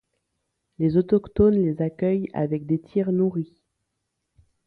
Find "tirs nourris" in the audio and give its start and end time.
2.81-3.53